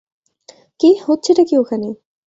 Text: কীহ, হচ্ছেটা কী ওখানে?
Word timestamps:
কীহ, 0.79 0.97
হচ্ছেটা 1.07 1.43
কী 1.43 1.55
ওখানে? 1.57 1.89